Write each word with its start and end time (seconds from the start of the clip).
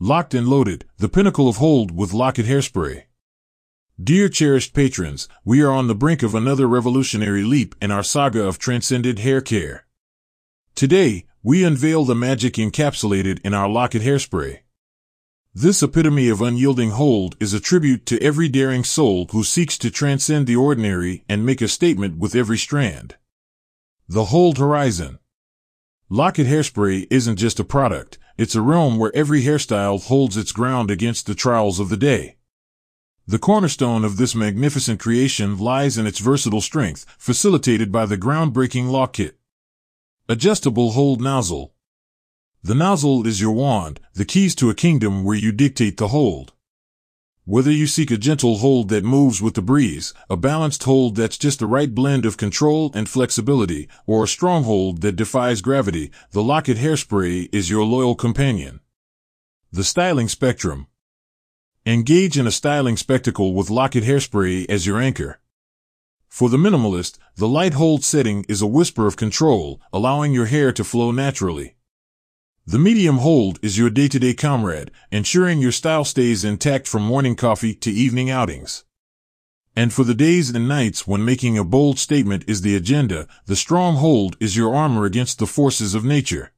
Locked 0.00 0.32
and 0.32 0.46
loaded, 0.46 0.84
the 0.98 1.08
pinnacle 1.08 1.48
of 1.48 1.56
hold 1.56 1.90
with 1.90 2.12
Lock-It 2.12 2.46
Hairspray. 2.46 3.06
Dear 4.00 4.28
cherished 4.28 4.72
patrons, 4.72 5.28
we 5.44 5.60
are 5.60 5.72
on 5.72 5.88
the 5.88 5.94
brink 5.94 6.22
of 6.22 6.36
another 6.36 6.68
revolutionary 6.68 7.42
leap 7.42 7.74
in 7.82 7.90
our 7.90 8.04
saga 8.04 8.46
of 8.46 8.60
transcended 8.60 9.18
hair 9.18 9.40
care. 9.40 9.86
Today, 10.76 11.26
we 11.42 11.64
unveil 11.64 12.04
the 12.04 12.14
magic 12.14 12.54
encapsulated 12.54 13.40
in 13.44 13.54
our 13.54 13.68
Lock-It 13.68 14.02
Hairspray. 14.02 14.60
This 15.52 15.82
epitome 15.82 16.28
of 16.28 16.40
unyielding 16.40 16.90
hold 16.90 17.36
is 17.40 17.52
a 17.52 17.58
tribute 17.58 18.06
to 18.06 18.22
every 18.22 18.48
daring 18.48 18.84
soul 18.84 19.26
who 19.32 19.42
seeks 19.42 19.76
to 19.78 19.90
transcend 19.90 20.46
the 20.46 20.54
ordinary 20.54 21.24
and 21.28 21.44
make 21.44 21.60
a 21.60 21.66
statement 21.66 22.18
with 22.18 22.36
every 22.36 22.56
strand. 22.56 23.16
The 24.06 24.26
Hold 24.26 24.58
Horizon. 24.58 25.18
Lock-It 26.10 26.46
Hairspray 26.46 27.06
isn't 27.10 27.36
just 27.36 27.60
a 27.60 27.64
product, 27.64 28.16
it's 28.38 28.54
a 28.54 28.62
realm 28.62 28.96
where 28.96 29.14
every 29.14 29.42
hairstyle 29.42 30.02
holds 30.02 30.38
its 30.38 30.52
ground 30.52 30.90
against 30.90 31.26
the 31.26 31.34
trials 31.34 31.78
of 31.78 31.90
the 31.90 31.98
day. 31.98 32.38
The 33.26 33.38
cornerstone 33.38 34.06
of 34.06 34.16
this 34.16 34.34
magnificent 34.34 35.00
creation 35.00 35.58
lies 35.58 35.98
in 35.98 36.06
its 36.06 36.18
versatile 36.18 36.62
strength, 36.62 37.04
facilitated 37.18 37.92
by 37.92 38.06
the 38.06 38.16
groundbreaking 38.16 38.88
lock. 38.88 39.18
Adjustable 40.30 40.92
hold 40.92 41.20
nozzle. 41.20 41.74
The 42.62 42.74
nozzle 42.74 43.26
is 43.26 43.42
your 43.42 43.52
wand, 43.52 44.00
the 44.14 44.24
keys 44.24 44.54
to 44.54 44.70
a 44.70 44.74
kingdom 44.74 45.24
where 45.24 45.36
you 45.36 45.52
dictate 45.52 45.98
the 45.98 46.08
hold. 46.08 46.54
Whether 47.50 47.70
you 47.70 47.86
seek 47.86 48.10
a 48.10 48.18
gentle 48.18 48.58
hold 48.58 48.90
that 48.90 49.04
moves 49.04 49.40
with 49.40 49.54
the 49.54 49.62
breeze, 49.62 50.12
a 50.28 50.36
balanced 50.36 50.82
hold 50.82 51.16
that's 51.16 51.38
just 51.38 51.60
the 51.60 51.66
right 51.66 51.94
blend 51.94 52.26
of 52.26 52.36
control 52.36 52.90
and 52.94 53.08
flexibility, 53.08 53.88
or 54.06 54.24
a 54.24 54.28
strong 54.28 54.64
hold 54.64 55.00
that 55.00 55.16
defies 55.16 55.62
gravity, 55.62 56.10
the 56.32 56.42
Lock-It 56.42 56.76
Hairspray 56.76 57.48
is 57.50 57.70
your 57.70 57.86
loyal 57.86 58.14
companion. 58.14 58.80
The 59.72 59.82
styling 59.82 60.28
spectrum. 60.28 60.88
Engage 61.86 62.38
in 62.38 62.46
a 62.46 62.50
styling 62.50 62.98
spectacle 62.98 63.54
with 63.54 63.70
Lock-It 63.70 64.04
Hairspray 64.04 64.68
as 64.68 64.86
your 64.86 65.00
anchor. 65.00 65.40
For 66.28 66.50
the 66.50 66.58
minimalist, 66.58 67.16
the 67.36 67.48
light 67.48 67.72
hold 67.72 68.04
setting 68.04 68.44
is 68.46 68.60
a 68.60 68.66
whisper 68.66 69.06
of 69.06 69.16
control, 69.16 69.80
allowing 69.90 70.34
your 70.34 70.46
hair 70.52 70.70
to 70.72 70.84
flow 70.84 71.12
naturally. 71.12 71.76
The 72.70 72.78
medium 72.78 73.20
hold 73.20 73.58
is 73.62 73.78
your 73.78 73.88
day-to-day 73.88 74.34
comrade, 74.34 74.90
ensuring 75.10 75.58
your 75.58 75.72
style 75.72 76.04
stays 76.04 76.44
intact 76.44 76.86
from 76.86 77.02
morning 77.02 77.34
coffee 77.34 77.74
to 77.76 77.90
evening 77.90 78.28
outings. 78.28 78.84
And 79.74 79.90
for 79.90 80.04
the 80.04 80.12
days 80.12 80.50
and 80.50 80.68
nights 80.68 81.06
when 81.06 81.24
making 81.24 81.56
a 81.56 81.64
bold 81.64 81.98
statement 81.98 82.44
is 82.46 82.60
the 82.60 82.76
agenda, 82.76 83.26
the 83.46 83.56
strong 83.56 83.96
hold 83.96 84.36
is 84.38 84.54
your 84.54 84.74
armor 84.74 85.06
against 85.06 85.38
the 85.38 85.46
forces 85.46 85.94
of 85.94 86.04
nature. 86.04 86.52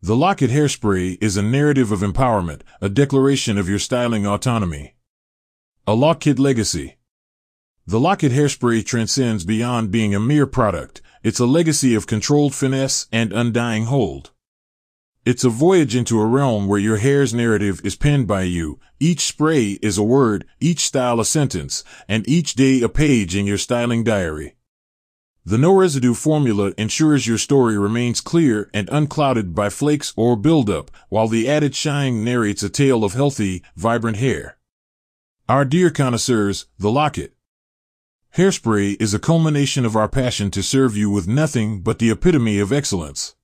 The 0.00 0.16
Lock-It 0.16 0.48
Hairspray 0.48 1.18
is 1.20 1.36
a 1.36 1.42
narrative 1.42 1.92
of 1.92 2.00
empowerment, 2.00 2.62
a 2.80 2.88
declaration 2.88 3.58
of 3.58 3.68
your 3.68 3.78
styling 3.78 4.26
autonomy. 4.26 4.94
A 5.86 5.94
Lock-It 5.94 6.38
Legacy 6.38 6.96
The 7.86 8.00
Lock-It 8.00 8.32
Hairspray 8.32 8.82
transcends 8.82 9.44
beyond 9.44 9.90
being 9.90 10.14
a 10.14 10.20
mere 10.20 10.46
product. 10.46 11.02
It's 11.22 11.38
a 11.38 11.44
legacy 11.44 11.94
of 11.94 12.06
controlled 12.06 12.54
finesse 12.54 13.08
and 13.12 13.30
undying 13.30 13.84
hold. 13.84 14.30
It's 15.28 15.44
a 15.44 15.50
voyage 15.50 15.94
into 15.94 16.18
a 16.22 16.24
realm 16.24 16.68
where 16.68 16.80
your 16.80 16.96
hair's 16.96 17.34
narrative 17.34 17.82
is 17.84 17.96
penned 17.96 18.26
by 18.26 18.44
you. 18.44 18.80
Each 18.98 19.26
spray 19.26 19.72
is 19.82 19.98
a 19.98 20.02
word, 20.02 20.46
each 20.58 20.80
style 20.80 21.20
a 21.20 21.24
sentence, 21.26 21.84
and 22.08 22.26
each 22.26 22.54
day 22.54 22.80
a 22.80 22.88
page 22.88 23.36
in 23.36 23.44
your 23.44 23.58
styling 23.58 24.02
diary. 24.02 24.56
The 25.44 25.58
no 25.58 25.74
residue 25.74 26.14
formula 26.14 26.72
ensures 26.78 27.26
your 27.26 27.36
story 27.36 27.76
remains 27.76 28.22
clear 28.22 28.70
and 28.72 28.88
unclouded 28.88 29.54
by 29.54 29.68
flakes 29.68 30.14
or 30.16 30.34
buildup, 30.34 30.90
while 31.10 31.28
the 31.28 31.46
added 31.46 31.74
shine 31.74 32.24
narrates 32.24 32.62
a 32.62 32.70
tale 32.70 33.04
of 33.04 33.12
healthy, 33.12 33.62
vibrant 33.76 34.16
hair. 34.16 34.56
Our 35.46 35.66
dear 35.66 35.90
connoisseurs, 35.90 36.68
the 36.78 36.90
Lock-It. 36.90 37.34
Hairspray 38.38 38.96
is 38.98 39.12
a 39.12 39.18
culmination 39.18 39.84
of 39.84 39.94
our 39.94 40.08
passion 40.08 40.50
to 40.52 40.62
serve 40.62 40.96
you 40.96 41.10
with 41.10 41.28
nothing 41.28 41.82
but 41.82 41.98
the 41.98 42.10
epitome 42.10 42.58
of 42.58 42.72
excellence. 42.72 43.34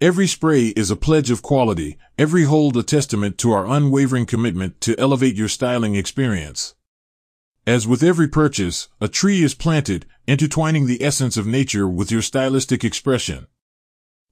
Every 0.00 0.26
spray 0.26 0.66
is 0.68 0.90
a 0.90 0.96
pledge 0.96 1.30
of 1.30 1.40
quality, 1.40 1.98
every 2.18 2.42
hold 2.42 2.76
a 2.76 2.82
testament 2.82 3.38
to 3.38 3.52
our 3.52 3.64
unwavering 3.64 4.26
commitment 4.26 4.80
to 4.80 4.98
elevate 4.98 5.36
your 5.36 5.46
styling 5.48 5.94
experience. 5.94 6.74
As 7.64 7.86
with 7.86 8.02
every 8.02 8.26
purchase, 8.26 8.88
a 9.00 9.06
tree 9.06 9.44
is 9.44 9.54
planted, 9.54 10.04
intertwining 10.26 10.86
the 10.86 11.02
essence 11.02 11.36
of 11.36 11.46
nature 11.46 11.86
with 11.86 12.10
your 12.10 12.22
stylistic 12.22 12.82
expression. 12.82 13.46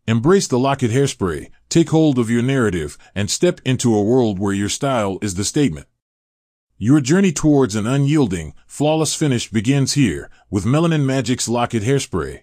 Embrace 0.08 0.48
the 0.48 0.58
Lock-It 0.58 0.90
Hairspray, 0.90 1.48
take 1.68 1.90
hold 1.90 2.18
of 2.18 2.28
your 2.28 2.42
narrative, 2.42 2.98
and 3.14 3.30
step 3.30 3.60
into 3.64 3.94
a 3.94 4.02
world 4.02 4.40
where 4.40 4.52
your 4.52 4.68
style 4.68 5.20
is 5.22 5.36
the 5.36 5.44
statement. 5.44 5.86
Your 6.76 7.00
journey 7.00 7.30
towards 7.30 7.76
an 7.76 7.86
unyielding, 7.86 8.54
flawless 8.66 9.14
finish 9.14 9.48
begins 9.48 9.92
here 9.92 10.28
with 10.50 10.64
Melanin 10.64 11.04
Magic's 11.04 11.48
Lock-It 11.48 11.84
Hairspray. 11.84 12.40